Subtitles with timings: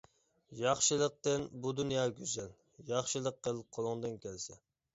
[0.61, 2.51] ياخشىلىقتىن بۇ دۇنيا گۈزەل
[2.95, 4.63] ياخشىلىق قىل قولۇڭدىن كەلسە.